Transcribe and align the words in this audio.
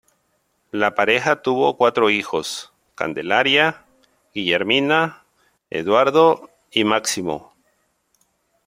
La 0.71 0.95
pareja 0.95 1.43
tuvo 1.43 1.77
cuatro 1.77 2.09
hijos: 2.09 2.73
Candelaria, 2.95 3.85
Guillermina, 4.33 5.23
Eduardo 5.69 6.49
y 6.71 6.85
Máximo. 6.85 7.53